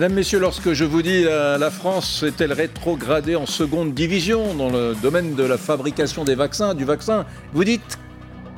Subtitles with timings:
[0.00, 4.70] Mesdames, Messieurs, lorsque je vous dis la, la France est-elle rétrogradée en seconde division dans
[4.70, 7.98] le domaine de la fabrication des vaccins, du vaccin, vous dites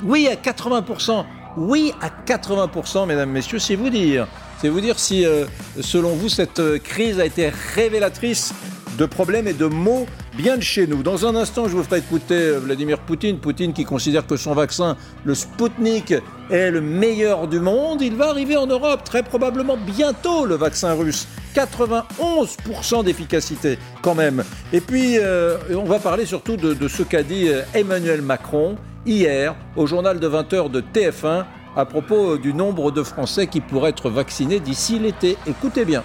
[0.04, 1.24] oui à 80%.
[1.56, 4.28] Oui à 80%, mesdames, messieurs, c'est vous dire.
[4.60, 5.46] C'est vous dire si, euh,
[5.80, 8.54] selon vous, cette euh, crise a été révélatrice
[8.96, 11.02] de problèmes et de maux bien de chez nous.
[11.02, 13.38] Dans un instant, je vous ferai écouter euh, Vladimir Poutine.
[13.38, 16.14] Poutine qui considère que son vaccin, le Sputnik,
[16.50, 18.02] est le meilleur du monde.
[18.02, 21.26] Il va arriver en Europe très probablement bientôt, le vaccin russe.
[21.54, 24.42] 91% d'efficacité quand même.
[24.73, 28.76] Et puis, euh, on va parler surtout de, de ce qu'a dit euh, Emmanuel Macron
[29.04, 31.45] hier au journal de 20h de TF1
[31.76, 35.37] à propos du nombre de Français qui pourraient être vaccinés d'ici l'été.
[35.46, 36.02] Écoutez bien.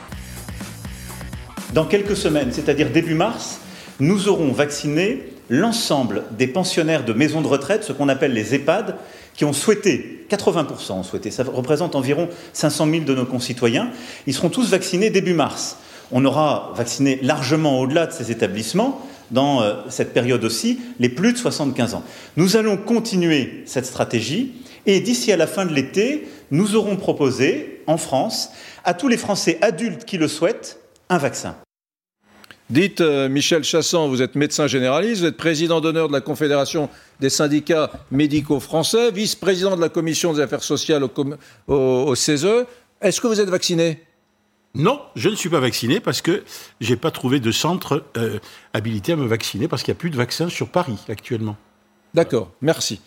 [1.74, 3.60] Dans quelques semaines, c'est-à-dire début mars,
[4.00, 8.96] nous aurons vacciné l'ensemble des pensionnaires de maisons de retraite, ce qu'on appelle les EHPAD,
[9.34, 13.92] qui ont souhaité, 80% ont souhaité, ça représente environ 500 000 de nos concitoyens,
[14.26, 15.78] ils seront tous vaccinés début mars.
[16.12, 21.34] On aura vacciné largement au-delà de ces établissements, dans euh, cette période aussi, les plus
[21.34, 22.04] de 75 ans.
[22.38, 24.54] Nous allons continuer cette stratégie
[24.86, 28.52] et d'ici à la fin de l'été, nous aurons proposé, en France,
[28.86, 31.56] à tous les Français adultes qui le souhaitent, un vaccin.
[32.70, 36.90] Dites, euh, Michel Chassan, vous êtes médecin généraliste, vous êtes président d'honneur de la Confédération
[37.22, 41.04] des syndicats médicaux français, vice-président de la Commission des affaires sociales
[41.68, 42.66] au, CESE.
[43.02, 44.04] Est-ce que vous êtes vacciné?
[44.76, 46.44] Non, je ne suis pas vacciné parce que
[46.82, 48.38] je n'ai pas trouvé de centre euh,
[48.74, 51.56] habilité à me vacciner parce qu'il n'y a plus de vaccins sur Paris actuellement.
[52.14, 53.00] D'accord, merci.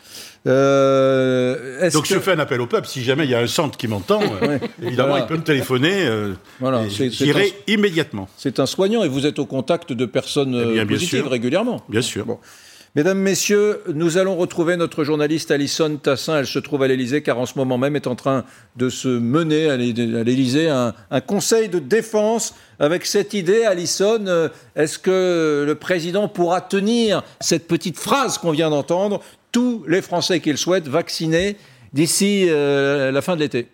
[0.46, 2.14] Euh, Donc que...
[2.14, 2.86] je fais un appel au peuple.
[2.86, 5.24] Si jamais il y a un centre qui m'entend, euh, évidemment, voilà.
[5.24, 6.06] il peut me téléphoner.
[6.06, 7.72] Euh, voilà, J'irai un...
[7.72, 8.28] immédiatement.
[8.36, 11.82] C'est un soignant et vous êtes au contact de personnes eh bien, positives bien régulièrement.
[11.88, 12.24] Bien sûr.
[12.24, 12.38] Bon.
[12.96, 16.40] Mesdames, Messieurs, nous allons retrouver notre journaliste Alison Tassin.
[16.40, 19.06] Elle se trouve à l'Élysée car en ce moment même est en train de se
[19.06, 26.26] mener à l'Élysée un, conseil de défense avec cette idée, Alison, est-ce que le président
[26.26, 29.22] pourra tenir cette petite phrase qu'on vient d'entendre?
[29.52, 31.56] Tous les Français qui le souhaitent vaccinés
[31.92, 33.68] d'ici euh, la fin de l'été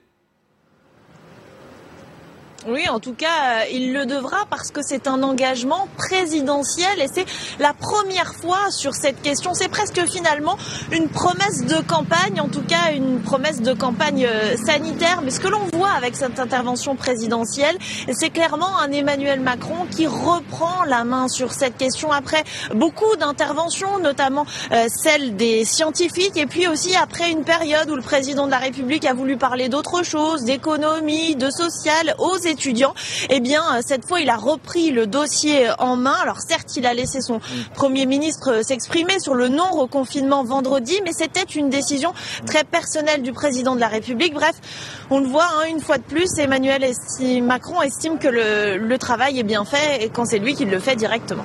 [2.68, 7.26] oui, en tout cas, il le devra parce que c'est un engagement présidentiel et c'est
[7.60, 9.54] la première fois sur cette question.
[9.54, 10.56] C'est presque finalement
[10.90, 14.28] une promesse de campagne, en tout cas une promesse de campagne
[14.64, 15.20] sanitaire.
[15.22, 17.76] Mais ce que l'on voit avec cette intervention présidentielle,
[18.12, 22.42] c'est clairement un Emmanuel Macron qui reprend la main sur cette question après
[22.74, 28.02] beaucoup d'interventions, notamment euh, celle des scientifiques et puis aussi après une période où le
[28.02, 32.94] président de la République a voulu parler d'autre chose, d'économie, de social aux États étudiants,
[33.28, 36.16] eh bien cette fois il a repris le dossier en main.
[36.22, 37.40] Alors certes, il a laissé son
[37.74, 42.14] premier ministre s'exprimer sur le non reconfinement vendredi, mais c'était une décision
[42.46, 44.32] très personnelle du président de la République.
[44.32, 44.56] Bref,
[45.10, 46.84] on le voit hein, une fois de plus, Emmanuel
[47.42, 50.78] Macron estime que le, le travail est bien fait et quand c'est lui qui le
[50.78, 51.44] fait directement.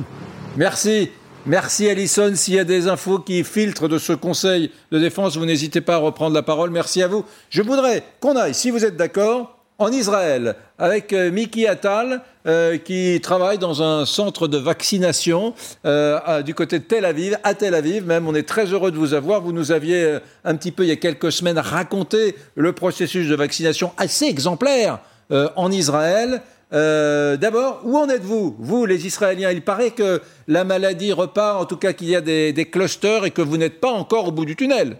[0.56, 1.10] Merci.
[1.44, 2.32] Merci Alison.
[2.36, 5.96] S'il y a des infos qui filtrent de ce Conseil de défense, vous n'hésitez pas
[5.96, 6.70] à reprendre la parole.
[6.70, 7.24] Merci à vous.
[7.50, 12.78] Je voudrais qu'on aille, si vous êtes d'accord, en Israël avec euh, Miki Attal euh,
[12.78, 15.54] qui travaille dans un centre de vaccination
[15.84, 18.28] euh, du côté de Tel Aviv, à Tel Aviv même.
[18.28, 19.40] On est très heureux de vous avoir.
[19.42, 23.34] Vous nous aviez un petit peu il y a quelques semaines raconté le processus de
[23.34, 25.00] vaccination assez exemplaire
[25.30, 26.42] en Israël.
[26.70, 29.50] D'abord, où en êtes-vous, vous les Israéliens?
[29.50, 33.24] Il paraît que la maladie repart, en tout cas qu'il y a des, des clusters
[33.24, 34.96] et que vous n'êtes pas encore au bout du tunnel.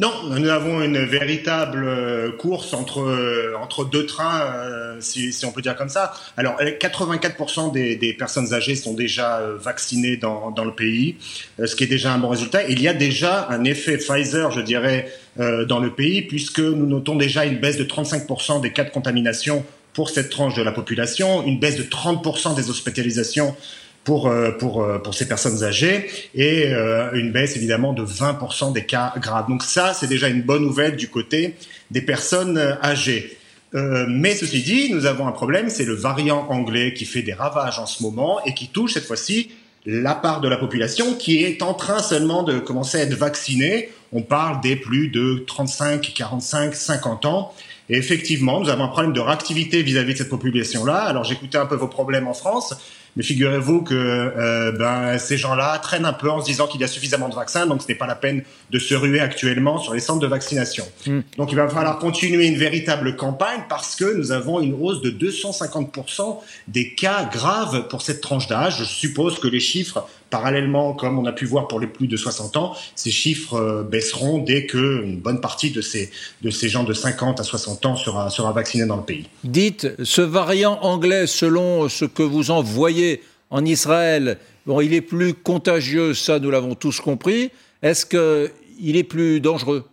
[0.00, 5.76] Non, nous avons une véritable course entre entre deux trains, euh, si, on peut dire
[5.76, 6.12] comme ça.
[6.36, 11.16] Alors, 84% des, des, personnes âgées sont déjà vaccinées dans, dans le pays,
[11.60, 12.68] euh, ce qui est déjà un bon résultat.
[12.68, 15.10] Il y a déjà un effet Pfizer, je dirais,
[15.40, 18.90] euh, dans le pays, puisque nous notons déjà une baisse de 35% des cas de
[18.90, 23.56] contamination pour cette tranche de la population, une baisse de 30% des hospitalisations
[24.04, 29.14] pour, pour, pour ces personnes âgées et euh, une baisse évidemment de 20% des cas
[29.18, 29.48] graves.
[29.48, 31.54] Donc ça, c'est déjà une bonne nouvelle du côté
[31.90, 33.38] des personnes âgées.
[33.74, 37.32] Euh, mais ceci dit, nous avons un problème, c'est le variant anglais qui fait des
[37.32, 39.50] ravages en ce moment et qui touche cette fois-ci
[39.86, 43.90] la part de la population qui est en train seulement de commencer à être vaccinée.
[44.12, 47.52] On parle des plus de 35, 45, 50 ans.
[47.90, 51.02] Et effectivement, nous avons un problème de réactivité vis-à-vis de cette population-là.
[51.02, 52.74] Alors j'écoutais un peu vos problèmes en France,
[53.16, 56.84] Mais figurez-vous que euh, ben, ces gens-là traînent un peu en se disant qu'il y
[56.84, 59.94] a suffisamment de vaccins, donc ce n'est pas la peine de se ruer actuellement sur
[59.94, 60.84] les centres de vaccination.
[61.06, 61.20] Hmm.
[61.36, 65.10] Donc il va falloir continuer une véritable campagne parce que nous avons une hausse de
[65.10, 66.38] 250%
[66.68, 68.78] des cas graves pour cette tranche d'âge.
[68.78, 72.16] Je suppose que les chiffres Parallèlement, comme on a pu voir pour les plus de
[72.16, 76.10] 60 ans, ces chiffres euh, baisseront dès qu'une bonne partie de ces,
[76.42, 79.28] de ces gens de 50 à 60 ans sera, sera vaccinée dans le pays.
[79.44, 85.02] Dites, ce variant anglais, selon ce que vous en voyez en Israël, bon, il est
[85.02, 87.52] plus contagieux, ça nous l'avons tous compris.
[87.80, 89.84] Est-ce qu'il est plus dangereux?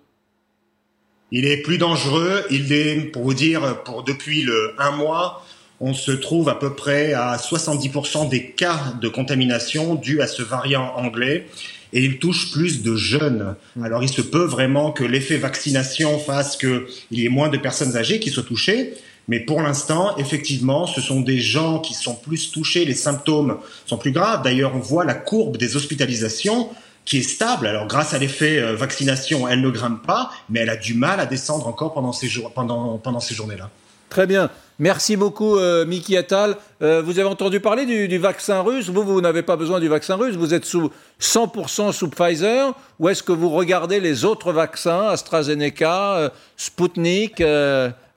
[1.32, 2.46] Il est plus dangereux.
[2.50, 5.46] Il est, pour vous dire, pour depuis le un mois,
[5.82, 10.44] on se trouve à peu près à 70% des cas de contamination dus à ce
[10.44, 11.48] variant anglais
[11.92, 13.56] et il touche plus de jeunes.
[13.84, 17.98] Alors il se peut vraiment que l'effet vaccination fasse qu'il y ait moins de personnes
[17.98, 18.94] âgées qui soient touchées,
[19.28, 23.98] mais pour l'instant, effectivement, ce sont des gens qui sont plus touchés, les symptômes sont
[23.98, 24.44] plus graves.
[24.44, 26.70] D'ailleurs, on voit la courbe des hospitalisations
[27.06, 27.66] qui est stable.
[27.66, 31.20] Alors grâce à l'effet euh, vaccination, elle ne grimpe pas, mais elle a du mal
[31.20, 33.72] à descendre encore pendant ces, jours, pendant, pendant ces journées-là.
[34.10, 34.52] Très bien.
[34.82, 36.58] Merci beaucoup, euh, Miki Attal.
[36.82, 38.90] Euh, vous avez entendu parler du, vaccin russe?
[38.90, 40.36] Vous, vous n'avez pas besoin du vaccin russe.
[40.36, 40.90] Vous êtes sous
[41.20, 42.74] 100% sous Pfizer.
[43.00, 47.44] Ou est-ce que vous regardez les autres vaccins, AstraZeneca, euh, Sputnik,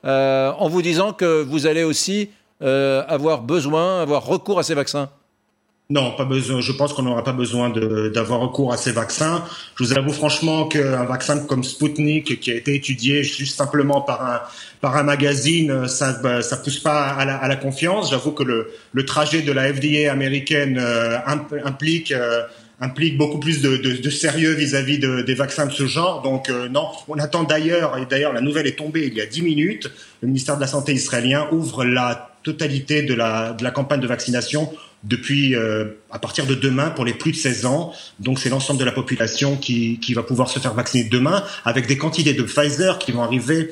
[0.04, 2.30] en vous disant que vous allez aussi
[2.62, 5.10] avoir besoin, avoir recours à ces vaccins?
[5.90, 6.62] Non, pas besoin.
[6.62, 9.44] Je pense qu'on n'aura pas besoin d'avoir recours à ces vaccins.
[9.76, 14.24] Je vous avoue franchement qu'un vaccin comme Sputnik, qui a été étudié juste simplement par
[14.24, 14.40] un
[14.80, 18.10] par un magazine, ça bah, ça pousse pas à la, à la confiance.
[18.10, 22.42] J'avoue que le le trajet de la FDA américaine euh, implique euh,
[22.80, 26.22] implique beaucoup plus de, de, de sérieux vis-à-vis de, des vaccins de ce genre.
[26.22, 29.26] Donc euh, non, on attend d'ailleurs, et d'ailleurs la nouvelle est tombée il y a
[29.26, 29.90] dix minutes,
[30.22, 34.06] le ministère de la Santé israélien ouvre la totalité de la, de la campagne de
[34.06, 37.92] vaccination depuis euh, à partir de demain pour les plus de 16 ans.
[38.20, 41.86] Donc c'est l'ensemble de la population qui, qui va pouvoir se faire vacciner demain avec
[41.86, 43.70] des quantités de Pfizer qui vont arriver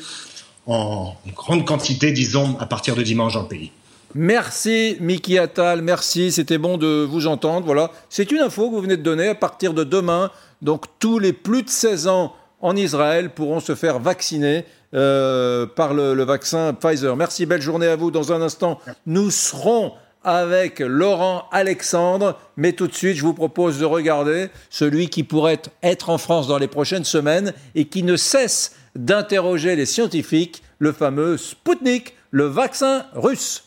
[0.66, 3.72] en grande quantité, disons, à partir de dimanche dans le pays.
[4.14, 7.64] Merci Miki Attal, merci, c'était bon de vous entendre.
[7.64, 10.30] Voilà, c'est une info que vous venez de donner à partir de demain.
[10.60, 15.94] Donc tous les plus de 16 ans en Israël pourront se faire vacciner euh, par
[15.94, 17.16] le, le, vaccin Pfizer.
[17.16, 18.10] Merci, belle journée à vous.
[18.10, 19.92] Dans un instant, nous serons
[20.24, 22.38] avec Laurent Alexandre.
[22.56, 26.46] Mais tout de suite, je vous propose de regarder celui qui pourrait être en France
[26.46, 32.44] dans les prochaines semaines et qui ne cesse d'interroger les scientifiques, le fameux Sputnik, le
[32.44, 33.64] vaccin russe.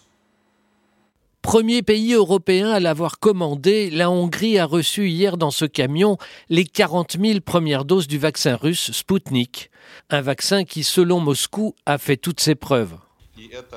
[1.42, 6.18] Premier pays européen à l'avoir commandé, la Hongrie a reçu hier dans ce camion
[6.50, 9.70] les 40 000 premières doses du vaccin russe Sputnik,
[10.10, 12.96] un vaccin qui, selon Moscou, a fait toutes ses preuves.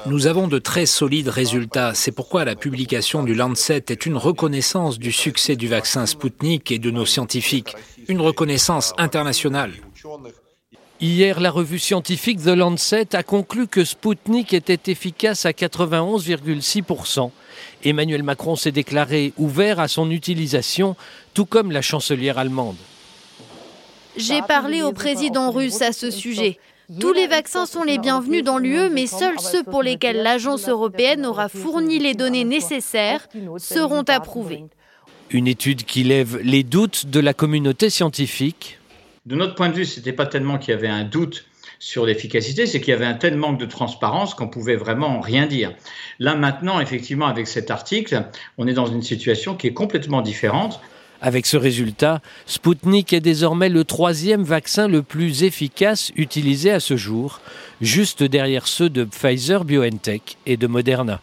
[0.07, 1.93] Nous avons de très solides résultats.
[1.95, 6.79] C'est pourquoi la publication du Lancet est une reconnaissance du succès du vaccin Sputnik et
[6.79, 7.75] de nos scientifiques,
[8.09, 9.73] une reconnaissance internationale.
[11.01, 17.31] Hier, la revue scientifique The Lancet a conclu que Sputnik était efficace à 91,6%.
[17.85, 20.97] Emmanuel Macron s'est déclaré ouvert à son utilisation,
[21.35, 22.77] tout comme la chancelière allemande.
[24.19, 26.59] J'ai parlé au président russe à ce sujet.
[27.01, 31.25] Tous les vaccins sont les bienvenus dans l'UE, mais seuls ceux pour lesquels l'agence européenne
[31.25, 33.29] aura fourni les données nécessaires
[33.59, 34.65] seront approuvés.
[35.31, 38.79] Une étude qui lève les doutes de la communauté scientifique.
[39.27, 41.45] De notre point de vue, ce n'était pas tellement qu'il y avait un doute
[41.79, 45.47] sur l'efficacité, c'est qu'il y avait un tel manque de transparence qu'on pouvait vraiment rien
[45.47, 45.75] dire.
[46.19, 48.25] Là maintenant, effectivement, avec cet article,
[48.57, 50.81] on est dans une situation qui est complètement différente.
[51.21, 56.97] Avec ce résultat, Sputnik est désormais le troisième vaccin le plus efficace utilisé à ce
[56.97, 57.41] jour,
[57.81, 61.21] juste derrière ceux de Pfizer BioNTech et de Moderna.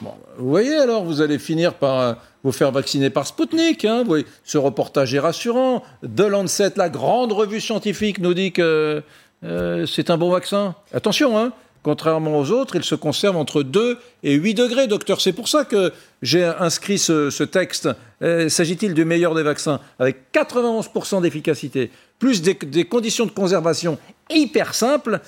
[0.00, 3.84] vous voyez alors, vous allez finir par euh, vous faire vacciner par Sputnik.
[3.84, 4.04] Hein,
[4.44, 5.82] ce reportage est rassurant.
[6.02, 9.02] De Lancet, la grande revue scientifique, nous dit que
[9.44, 10.74] euh, c'est un bon vaccin.
[10.94, 15.20] Attention, hein, Contrairement aux autres, il se conserve entre 2 et 8 degrés, docteur.
[15.20, 17.88] C'est pour ça que j'ai inscrit ce, texte.
[18.22, 24.74] Euh, s'agit-il du meilleur des vaccins Avec 91% d'efficacité, plus des, conditions de conservation hyper
[24.74, 25.20] simples,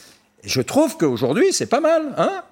[0.44, 2.12] je trouve qu'aujourd'hui, c'est pas mal.
[2.18, 2.42] Hein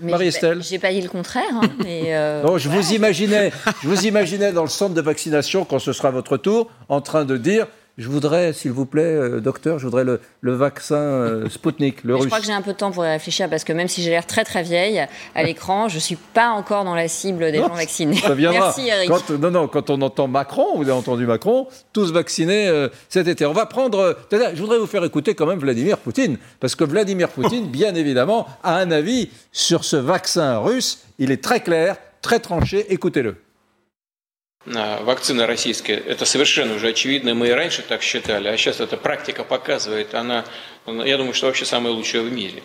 [0.00, 1.44] Marie-Estelle J'ai pas dit le contraire.
[1.52, 5.78] Hein, euh, non, je vous imaginais, je vous imaginais dans le centre de vaccination quand
[5.78, 7.66] ce sera votre tour, en train de dire
[7.98, 12.14] je voudrais, s'il vous plaît, euh, docteur, je voudrais le, le vaccin euh, Sputnik, le
[12.14, 12.24] russe.
[12.24, 14.02] Je crois que j'ai un peu de temps pour y réfléchir parce que même si
[14.02, 17.58] j'ai l'air très très vieille à l'écran, je suis pas encore dans la cible des
[17.58, 18.16] gens vaccinés.
[18.16, 18.66] Ça viendra.
[18.66, 19.08] Merci Eric.
[19.08, 23.28] Quand, non, non, quand on entend Macron, vous avez entendu Macron, tous vaccinés euh, cet
[23.28, 23.46] été.
[23.46, 24.16] On va prendre.
[24.30, 28.46] je voudrais vous faire écouter quand même Vladimir Poutine parce que Vladimir Poutine, bien évidemment,
[28.62, 30.98] a un avis sur ce vaccin russe.
[31.18, 32.92] Il est très clair, très tranché.
[32.92, 33.36] Écoutez-le.
[34.65, 37.33] Вакцина российская, это совершенно уже очевидно.
[37.33, 40.45] Мы и раньше так считали, а сейчас эта практика показывает, она,
[40.85, 42.61] я думаю, что вообще самая лучшая в мире.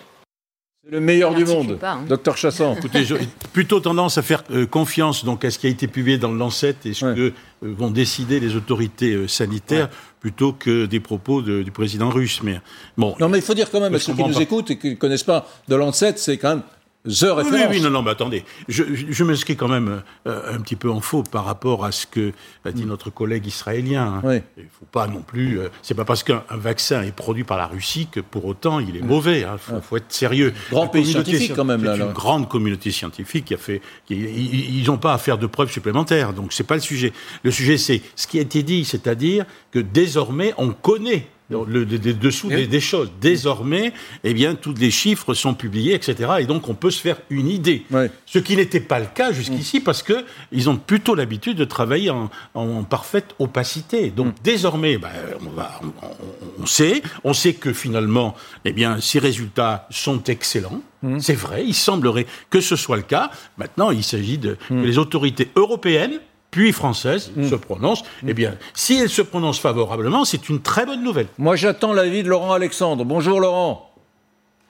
[0.86, 2.04] C'est le meilleur du monde, hein.
[2.08, 2.76] docteur Chassan.
[2.76, 3.16] Écoutez, j'ai
[3.52, 6.38] plutôt tendance à faire euh, confiance donc à ce qui a été publié dans le
[6.38, 7.14] Lancet et ce ouais.
[7.16, 10.20] que euh, vont décider les autorités euh, sanitaires ouais.
[10.20, 12.40] plutôt que des propos de, du président russe.
[12.44, 12.60] Mais
[12.96, 13.16] bon.
[13.18, 14.40] Non, mais il faut dire quand même à ceux qui nous pas.
[14.40, 16.62] écoutent et qui ne connaissent pas de Lancet, c'est quand même
[17.03, 18.43] The oui, oui, non, non, mais attendez.
[18.67, 21.91] Je, je, je m'inscris quand même euh, un petit peu en faux par rapport à
[21.91, 22.31] ce que
[22.63, 24.21] a dit notre collègue israélien.
[24.23, 24.41] Oui.
[24.55, 25.59] Il faut pas non plus.
[25.59, 28.95] Euh, c'est pas parce qu'un vaccin est produit par la Russie que pour autant il
[28.95, 29.39] est mauvais.
[29.39, 29.57] Il hein.
[29.57, 30.53] faut, faut, être sérieux.
[30.69, 31.95] Grand pays scientifique quand même là.
[31.95, 33.81] Une grande communauté scientifique qui a fait.
[34.05, 36.33] Qui, ils n'ont pas à faire de preuves supplémentaires.
[36.33, 37.13] Donc c'est pas le sujet.
[37.41, 42.49] Le sujet c'est ce qui a été dit, c'est-à-dire que désormais on connaît le, dessous
[42.49, 43.11] des, des, choses.
[43.19, 43.93] Désormais,
[44.23, 46.31] eh bien, tous les chiffres sont publiés, etc.
[46.39, 47.85] Et donc, on peut se faire une idée.
[48.25, 52.09] Ce qui n'était pas le cas jusqu'ici, parce que ils ont plutôt l'habitude de travailler
[52.09, 54.09] en, en, parfaite opacité.
[54.09, 54.43] Donc, mm.
[54.43, 55.09] désormais, ben,
[55.45, 60.81] on, va, on, on, sait, on sait que finalement, eh bien, ces résultats sont excellents.
[61.03, 61.19] Mm.
[61.19, 63.31] C'est vrai, il semblerait que ce soit le cas.
[63.57, 64.81] Maintenant, il s'agit de mm.
[64.81, 66.19] que les autorités européennes
[66.51, 67.49] puis française mmh.
[67.49, 68.29] se prononce, mmh.
[68.29, 71.27] eh bien, si elle se prononce favorablement, c'est une très bonne nouvelle.
[71.37, 73.05] Moi, j'attends l'avis de Laurent Alexandre.
[73.05, 73.91] Bonjour, Laurent.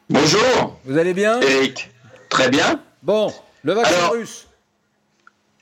[0.09, 0.77] Bonjour.
[0.85, 1.41] Vous allez bien?
[1.41, 1.89] Eric.
[2.29, 2.79] Très bien.
[3.01, 3.33] Bon,
[3.63, 4.47] le vaccin Alors, russe.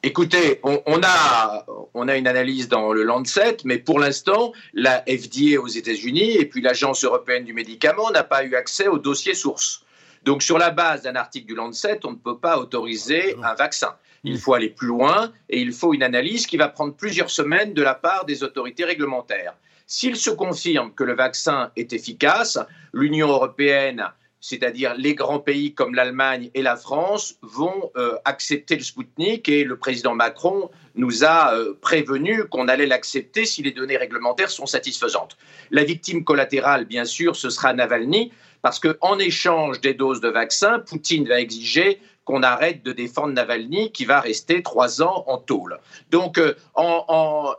[0.04, 5.04] Écoutez, on, on, a, on a une analyse dans le Lancet, mais pour l'instant, la
[5.08, 9.34] FDA aux États-Unis et puis l'Agence européenne du médicament n'a pas eu accès au dossier
[9.34, 9.84] source.
[10.24, 13.96] Donc, sur la base d'un article du Lancet, on ne peut pas autoriser un vaccin.
[14.24, 17.74] Il faut aller plus loin et il faut une analyse qui va prendre plusieurs semaines
[17.74, 19.54] de la part des autorités réglementaires.
[19.88, 22.60] S'il se confirme que le vaccin est efficace,
[22.94, 24.06] l'Union européenne,
[24.42, 29.64] c'est-à-dire les grands pays comme l'Allemagne et la France, vont euh, accepter le Spoutnik et
[29.64, 34.66] le président Macron nous a euh, prévenu qu'on allait l'accepter si les données réglementaires sont
[34.66, 35.38] satisfaisantes.
[35.72, 40.80] La victime collatérale, bien sûr, ce sera Navalny, parce qu'en échange des doses de vaccin,
[40.80, 42.00] Poutine va exiger
[42.30, 45.80] qu'on arrête de défendre Navalny, qui va rester trois ans en tôle.
[46.12, 47.56] Donc, euh, en, en,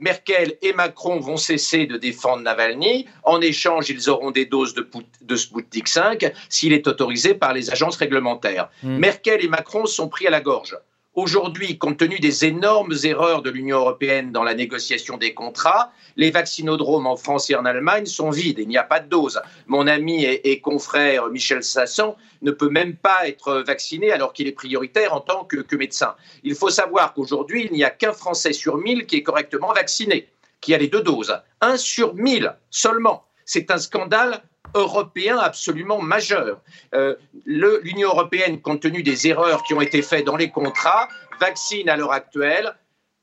[0.00, 3.06] Merkel et Macron vont cesser de défendre Navalny.
[3.24, 4.88] En échange, ils auront des doses de,
[5.20, 8.70] de Sputnik 5 s'il est autorisé par les agences réglementaires.
[8.82, 8.96] Mmh.
[8.96, 10.74] Merkel et Macron sont pris à la gorge.
[11.14, 16.30] Aujourd'hui, compte tenu des énormes erreurs de l'Union européenne dans la négociation des contrats, les
[16.30, 18.58] vaccinodromes en France et en Allemagne sont vides.
[18.60, 19.40] Il n'y a pas de dose.
[19.66, 24.52] Mon ami et, confrère Michel Sasson ne peut même pas être vacciné alors qu'il est
[24.52, 26.14] prioritaire en tant que médecin.
[26.44, 30.28] Il faut savoir qu'aujourd'hui, il n'y a qu'un Français sur mille qui est correctement vacciné,
[30.60, 31.36] qui a les deux doses.
[31.60, 33.24] Un sur mille seulement.
[33.44, 34.42] C'est un scandale
[34.74, 36.60] européen absolument majeur.
[36.94, 41.08] Euh, L'Union européenne, compte tenu des erreurs qui ont été faites dans les contrats,
[41.40, 42.74] vaccine à l'heure actuelle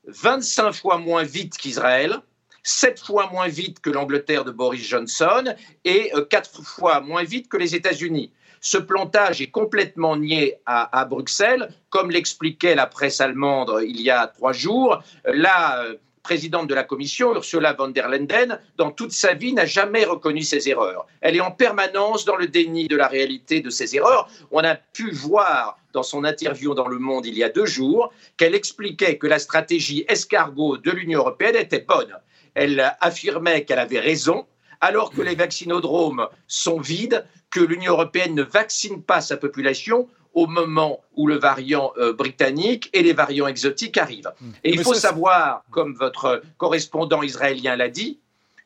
[0.06, 2.16] 25 fois moins vite qu'Israël,
[2.62, 7.56] 7 fois moins vite que l'Angleterre de Boris Johnson et 4 fois moins vite que
[7.56, 8.32] les États-Unis.
[8.60, 14.26] Ce plantage est complètement nié à, Bruxelles, comme l'expliquait la presse allemande il y a
[14.26, 15.02] trois jours.
[15.24, 15.84] La
[16.26, 20.42] présidente de la Commission, Ursula von der Leyen, dans toute sa vie, n'a jamais reconnu
[20.42, 21.06] ses erreurs.
[21.20, 24.28] Elle est en permanence dans le déni de la réalité de ses erreurs.
[24.50, 28.12] On a pu voir dans son interview dans Le Monde il y a deux jours
[28.36, 32.12] qu'elle expliquait que la stratégie escargot de l'Union européenne était bonne.
[32.54, 34.46] Elle affirmait qu'elle avait raison,
[34.80, 40.46] alors que les vaccinodromes sont vides, que l'Union européenne ne vaccine pas sa population au
[40.46, 44.30] moment où le variant euh, britannique et les variants exotiques arrivent.
[44.62, 48.20] Et il faut savoir, comme votre correspondant israélien l'a dit,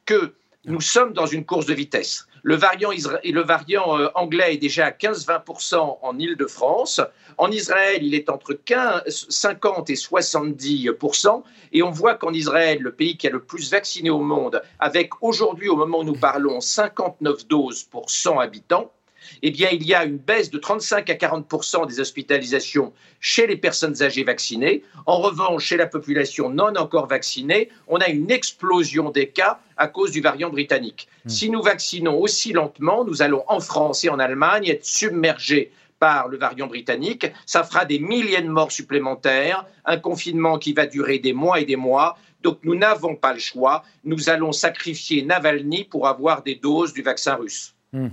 [0.05, 0.35] que
[0.65, 2.27] nous sommes dans une course de vitesse.
[2.43, 7.01] Le variant, le variant euh, anglais est déjà à 15-20% en Île-de-France.
[7.39, 11.43] En Israël, il est entre 15, 50 et 70%.
[11.73, 15.23] Et on voit qu'en Israël, le pays qui a le plus vacciné au monde, avec
[15.23, 18.91] aujourd'hui, au moment où nous parlons, 59 doses pour 100 habitants,
[19.43, 23.57] eh bien, il y a une baisse de 35 à 40 des hospitalisations chez les
[23.57, 24.83] personnes âgées vaccinées.
[25.07, 29.89] En revanche, chez la population non encore vaccinée, on a une explosion des cas à
[29.89, 31.09] cause du variant britannique.
[31.25, 31.29] Mmh.
[31.29, 36.29] Si nous vaccinons aussi lentement, nous allons en France et en Allemagne être submergés par
[36.29, 37.31] le variant britannique.
[37.47, 41.65] Ça fera des milliers de morts supplémentaires, un confinement qui va durer des mois et
[41.65, 42.17] des mois.
[42.43, 43.85] Donc nous n'avons pas le choix.
[44.05, 47.75] Nous allons sacrifier Navalny pour avoir des doses du vaccin russe.
[47.93, 48.09] Mmh.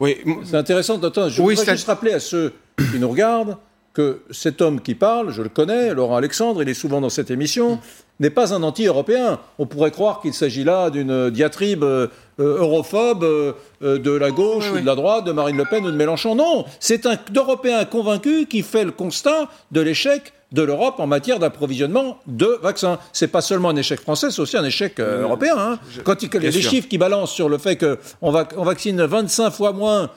[0.00, 1.28] Oui, c'est intéressant d'entendre.
[1.28, 2.52] Je oui, voudrais juste rappeler à ceux
[2.92, 3.56] qui nous regardent
[3.92, 7.32] que cet homme qui parle, je le connais, Laurent Alexandre, il est souvent dans cette
[7.32, 7.80] émission,
[8.20, 9.40] n'est pas un anti-européen.
[9.58, 12.06] On pourrait croire qu'il s'agit là d'une diatribe euh,
[12.38, 15.90] euh, europhobe euh, de la gauche ou de la droite, de Marine Le Pen ou
[15.90, 16.36] de Mélenchon.
[16.36, 21.38] Non, c'est un Européen convaincu qui fait le constat de l'échec de l'Europe en matière
[21.38, 22.98] d'approvisionnement de vaccins.
[23.12, 25.56] C'est pas seulement un échec français, c'est aussi un échec européen.
[25.58, 25.78] Hein.
[26.04, 29.50] Quand il y a des chiffres qui balancent sur le fait qu'on on vaccine 25
[29.50, 30.10] fois moins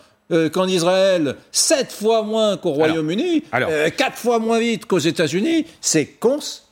[0.53, 6.67] qu'en Israël, 7 fois moins qu'au Royaume-Uni, 4 fois moins vite qu'aux États-Unis, c'est consternant.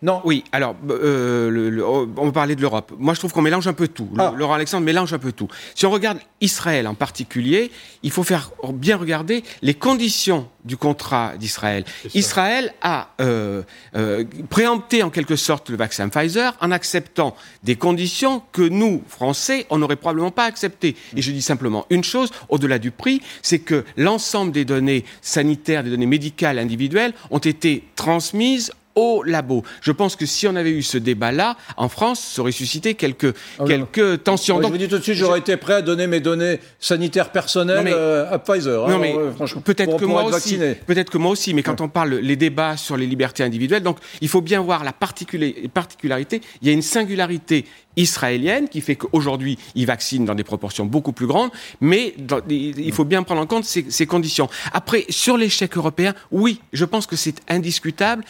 [0.00, 0.20] Non.
[0.24, 2.92] Oui, alors, euh, le, on va parler de l'Europe.
[2.98, 4.08] Moi, je trouve qu'on mélange un peu tout.
[4.16, 4.32] Ah.
[4.36, 5.48] Laurent Alexandre mélange un peu tout.
[5.74, 7.72] Si on regarde Israël en particulier,
[8.04, 11.84] il faut faire bien regarder les conditions du contrat d'Israël.
[12.14, 13.62] Israël a euh,
[13.96, 17.34] euh, préempté en quelque sorte le vaccin Pfizer en acceptant
[17.64, 20.94] des conditions que nous, Français, on n'aurait probablement pas acceptées.
[21.16, 25.82] Et je dis simplement une chose, au-delà du prix, c'est que l'ensemble des données sanitaires,
[25.82, 29.62] des données médicales individuelles ont été transmises au labo.
[29.80, 33.32] Je pense que si on avait eu ce débat-là, en France, ça aurait suscité quelques,
[33.58, 34.60] ah quelques tensions.
[34.60, 37.86] je vous dis tout de suite, j'aurais été prêt à donner mes données sanitaires personnelles
[37.88, 38.84] euh, à Pfizer.
[38.84, 39.14] Hein, non, mais
[39.64, 40.58] peut-être que moi aussi.
[40.86, 41.54] Peut-être que moi aussi.
[41.54, 44.82] Mais quand on parle les débats sur les libertés individuelles, donc il faut bien voir
[44.82, 46.40] la particularité.
[46.60, 51.12] Il y a une singularité israélienne qui fait qu'aujourd'hui, ils vaccinent dans des proportions beaucoup
[51.12, 51.50] plus grandes,
[51.80, 52.14] mais
[52.48, 54.48] il faut bien prendre en compte ces, ces conditions.
[54.72, 58.24] Après, sur l'échec européen, oui, je pense que c'est indiscutable.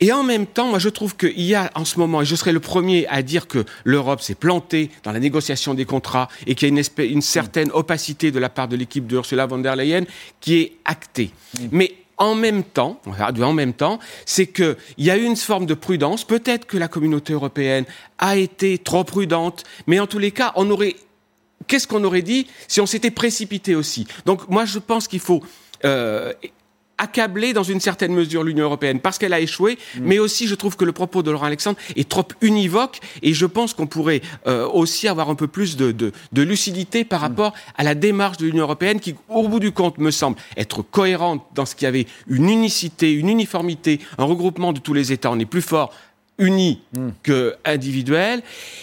[0.00, 2.36] Et en même temps, moi je trouve qu'il y a en ce moment, et je
[2.36, 6.54] serai le premier à dire que l'Europe s'est plantée dans la négociation des contrats et
[6.54, 9.46] qu'il y a une, espèce, une certaine opacité de la part de l'équipe de Ursula
[9.46, 10.04] von der Leyen
[10.40, 11.30] qui est actée.
[11.58, 11.66] Mm.
[11.72, 15.74] Mais en même temps, en même temps, c'est qu'il y a eu une forme de
[15.74, 16.24] prudence.
[16.24, 17.84] Peut-être que la communauté européenne
[18.18, 20.96] a été trop prudente, mais en tous les cas, on aurait,
[21.68, 24.06] qu'est-ce qu'on aurait dit si on s'était précipité aussi?
[24.26, 25.42] Donc moi, je pense qu'il faut
[25.84, 26.32] euh,
[26.98, 30.00] accabler dans une certaine mesure l'Union européenne parce qu'elle a échoué, mm.
[30.02, 33.46] mais aussi je trouve que le propos de Laurent Alexandre est trop univoque et je
[33.46, 37.22] pense qu'on pourrait euh, aussi avoir un peu plus de, de, de lucidité par mm.
[37.22, 40.82] rapport à la démarche de l'Union européenne qui, au bout du compte, me semble être
[40.82, 45.30] cohérente dans ce qui avait une unicité, une uniformité, un regroupement de tous les États.
[45.30, 45.92] On est plus fort
[46.38, 47.08] unis mm.
[47.22, 48.42] que individuel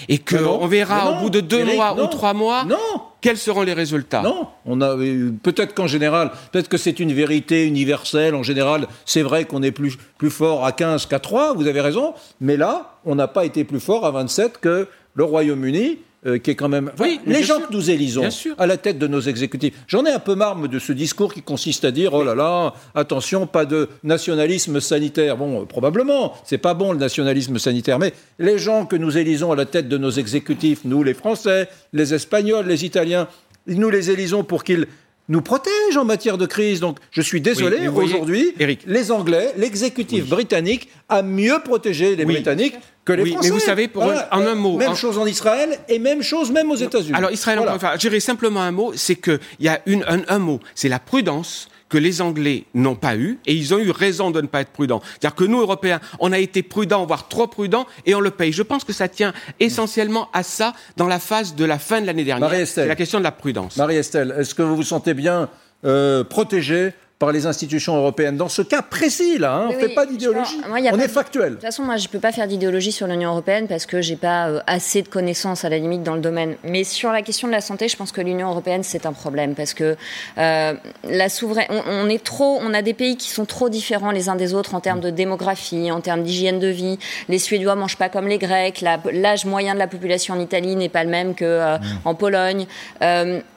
[0.09, 2.77] et que on verra au bout de deux mois ou trois mois non.
[3.21, 4.21] quels seront les résultats.
[4.21, 8.35] Non, on a peut-être qu'en général, peut-être que c'est une vérité universelle.
[8.35, 11.81] En général, c'est vrai qu'on est plus, plus fort à 15 qu'à 3, vous avez
[11.81, 16.39] raison, mais là, on n'a pas été plus fort à 27 que le Royaume-Uni euh,
[16.39, 16.91] qui est quand même.
[16.99, 18.27] oui, les gens que nous élisons
[18.57, 19.73] à la tête de nos exécutifs.
[19.87, 22.73] J'en ai un peu marre de ce discours qui consiste à dire oh là là,
[22.95, 25.37] attention, pas de nationalisme sanitaire.
[25.37, 29.51] Bon, euh, probablement, c'est pas bon le nationalisme sanitaire, mais les gens que nous élisons
[29.51, 33.27] à la tête de nos exécutifs, nous les Français, les Espagnols, les Italiens,
[33.67, 34.87] nous les élisons pour qu'ils
[35.29, 36.79] nous protègent en matière de crise.
[36.79, 38.53] Donc, je suis désolé, aujourd'hui,
[38.85, 43.49] les Anglais, l'exécutif britannique a mieux protégé les Britanniques que les Français.
[43.49, 44.77] Mais vous savez, pour en un mot.
[44.77, 47.15] Même chose en Israël et même chose même aux États-Unis.
[47.15, 47.75] Alors, Israël, voilà.
[47.75, 51.69] enfin, j'irai simplement un mot, c'est qu'il y a une, un mot, c'est la prudence
[51.87, 54.71] que les Anglais n'ont pas eu, et ils ont eu raison de ne pas être
[54.71, 55.01] prudents.
[55.03, 58.51] C'est-à-dire que nous, Européens, on a été prudents, voire trop prudents, et on le paye.
[58.51, 62.07] Je pense que ça tient essentiellement à ça dans la phase de la fin de
[62.07, 62.67] l'année dernière.
[62.67, 63.77] C'est la question de la prudence.
[63.77, 65.49] Marie-Estelle, est-ce que vous vous sentez bien
[65.85, 68.35] euh, protégée par les institutions européennes.
[68.35, 71.51] Dans ce cas précis, là, hein, on ne fait pas d'idéologie, on est factuel.
[71.51, 74.01] De toute façon, moi, je ne peux pas faire d'idéologie sur l'Union européenne parce que
[74.01, 76.57] je n'ai pas euh, assez de connaissances, à la limite, dans le domaine.
[76.65, 79.55] Mais sur la question de la santé, je pense que l'Union européenne, c'est un problème
[79.55, 79.95] parce que
[80.37, 80.73] euh,
[81.05, 84.35] la souveraine, on, est trop, on a des pays qui sont trop différents les uns
[84.35, 86.99] des autres en termes de démographie, en termes d'hygiène de vie.
[87.29, 88.81] Les Suédois mangent pas comme les Grecs.
[88.81, 92.67] L'âge moyen de la population en Italie n'est pas le même qu'en euh, en Pologne.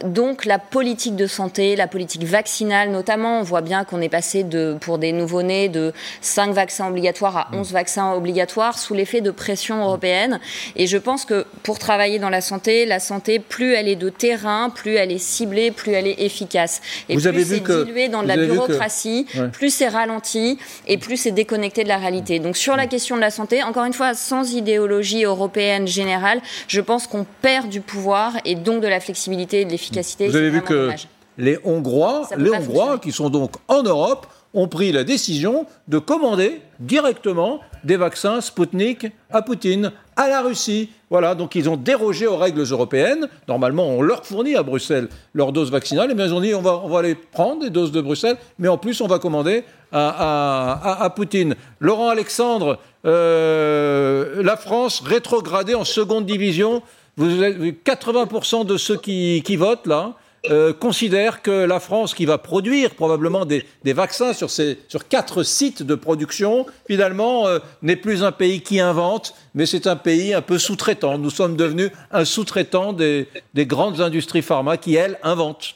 [0.04, 4.76] donc, la politique de santé, la politique vaccinale, notamment, voit bien qu'on est passé de,
[4.80, 9.82] pour des nouveau-nés de 5 vaccins obligatoires à 11 vaccins obligatoires sous l'effet de pression
[9.82, 10.40] européenne.
[10.76, 14.10] Et je pense que pour travailler dans la santé, la santé, plus elle est de
[14.10, 16.80] terrain, plus elle est ciblée, plus elle est efficace.
[17.08, 21.82] Et plus c'est dilué dans de la bureaucratie, plus c'est ralenti et plus c'est déconnecté
[21.84, 22.38] de la réalité.
[22.38, 26.80] Donc sur la question de la santé, encore une fois, sans idéologie européenne générale, je
[26.80, 30.28] pense qu'on perd du pouvoir et donc de la flexibilité et de l'efficacité.
[30.28, 30.90] Vous avez vu que
[31.38, 36.60] les Hongrois, les Hongrois qui sont donc en Europe, ont pris la décision de commander
[36.80, 40.90] directement des vaccins Sputnik à Poutine, à la Russie.
[41.10, 43.28] Voilà, donc ils ont dérogé aux règles européennes.
[43.46, 46.80] Normalement, on leur fournit à Bruxelles leur dose vaccinale, mais ils ont dit on va,
[46.82, 51.12] on va aller prendre des doses de Bruxelles, mais en plus on va commander à,
[51.14, 51.54] Poutine.
[51.80, 56.82] Laurent Alexandre, euh, la France rétrogradée en seconde division.
[57.16, 60.14] Vous avez 80% de ceux qui, qui votent là
[60.46, 65.82] euh, considère que la France, qui va produire probablement des, vaccins sur, sur quatre sites
[65.82, 70.42] de production, finalement, euh, n'est plus un pays qui invente, mais c'est un pays un
[70.42, 71.18] peu sous-traitant.
[71.18, 75.74] Nous sommes devenus un sous-traitant des, grandes industries pharma qui, elles, inventent.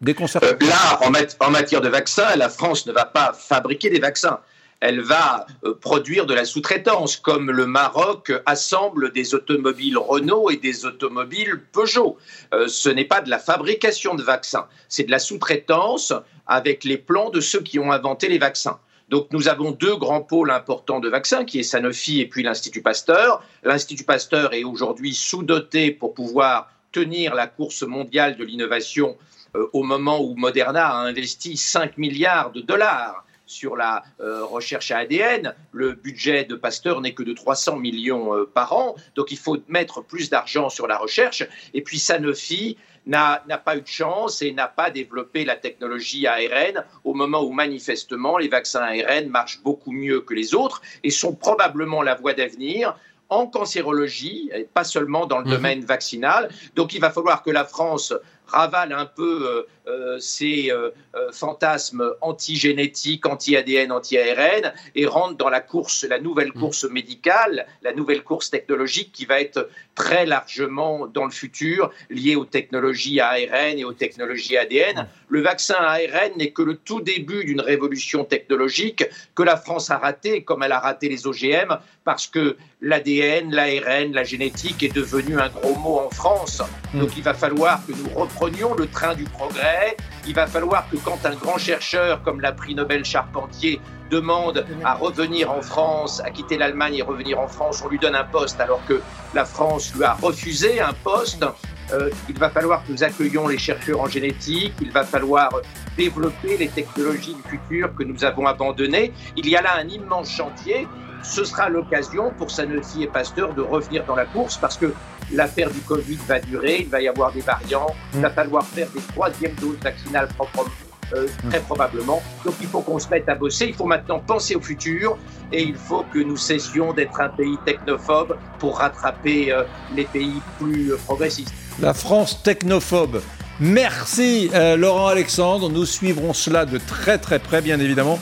[0.00, 1.00] Des euh, là,
[1.40, 4.38] en matière de vaccins, la France ne va pas fabriquer des vaccins
[4.84, 10.58] elle va euh, produire de la sous-traitance, comme le Maroc assemble des automobiles Renault et
[10.58, 12.18] des automobiles Peugeot.
[12.52, 16.12] Euh, ce n'est pas de la fabrication de vaccins, c'est de la sous-traitance
[16.46, 18.78] avec les plans de ceux qui ont inventé les vaccins.
[19.08, 22.82] Donc nous avons deux grands pôles importants de vaccins, qui est Sanofi et puis l'Institut
[22.82, 23.42] Pasteur.
[23.62, 29.16] L'Institut Pasteur est aujourd'hui sous-doté pour pouvoir tenir la course mondiale de l'innovation
[29.56, 34.90] euh, au moment où Moderna a investi 5 milliards de dollars sur la euh, recherche
[34.90, 35.54] à ADN.
[35.72, 39.58] Le budget de Pasteur n'est que de 300 millions euh, par an, donc il faut
[39.68, 41.46] mettre plus d'argent sur la recherche.
[41.72, 42.76] Et puis Sanofi
[43.06, 47.52] n'a pas eu de chance et n'a pas développé la technologie ARN au moment où
[47.52, 52.32] manifestement les vaccins ARN marchent beaucoup mieux que les autres et sont probablement la voie
[52.32, 52.96] d'avenir
[53.30, 55.50] en cancérologie, et pas seulement dans le mhm.
[55.50, 56.50] domaine vaccinal.
[56.76, 58.14] Donc il va falloir que la France
[58.46, 60.90] ravale un peu euh, euh, ces euh,
[61.32, 66.60] fantasmes antigénétiques, anti-ADN, anti-ARN et rentre dans la course, la nouvelle mmh.
[66.60, 72.36] course médicale, la nouvelle course technologique qui va être très largement dans le futur liée
[72.36, 74.96] aux technologies ARN et aux technologies ADN.
[74.96, 75.06] Mmh.
[75.28, 79.04] Le vaccin ARN n'est que le tout début d'une révolution technologique
[79.34, 84.12] que la France a ratée, comme elle a raté les OGM, parce que l'ADN, l'ARN,
[84.12, 86.62] la génétique est devenu un gros mot en France.
[86.92, 87.00] Mmh.
[87.00, 89.96] Donc il va falloir que nous reprenions le train du progrès.
[90.26, 94.94] Il va falloir que quand un grand chercheur comme la prix Nobel Charpentier demande à
[94.94, 98.60] revenir en France, à quitter l'Allemagne et revenir en France, on lui donne un poste
[98.60, 99.00] alors que
[99.34, 101.44] la France lui a refusé un poste.
[101.92, 105.50] Euh, il va falloir que nous accueillions les chercheurs en génétique, il va falloir
[105.96, 109.12] développer les technologies du futur que nous avons abandonnées.
[109.36, 110.88] Il y a là un immense chantier.
[111.24, 114.92] Ce sera l'occasion pour Sanofi et Pasteur de revenir dans la course parce que
[115.32, 118.88] l'affaire du Covid va durer, il va y avoir des variants, il va falloir faire
[118.90, 120.70] des troisièmes doses vaccinales proprement.
[121.14, 122.22] Euh, très probablement.
[122.44, 125.18] Donc il faut qu'on se mette à bosser, il faut maintenant penser au futur
[125.52, 130.40] et il faut que nous cessions d'être un pays technophobe pour rattraper euh, les pays
[130.58, 131.52] plus euh, progressistes.
[131.78, 133.20] La France technophobe.
[133.60, 138.18] Merci Laurent Alexandre, nous suivrons cela de très très près bien évidemment.